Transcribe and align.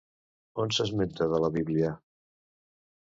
On 0.63 0.71
s'esmenta 0.77 1.27
de 1.35 1.43
la 1.45 1.51
Bíblia? 1.59 1.93